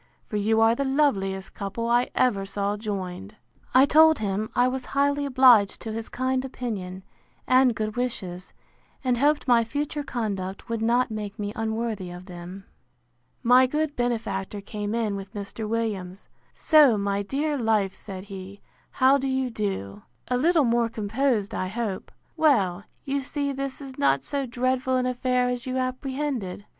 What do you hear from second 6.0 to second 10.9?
kind opinion, and good wishes; and hoped my future conduct would